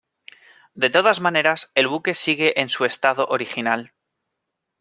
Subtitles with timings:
[0.73, 3.93] De todas maneras, el buque sigue en su estado original.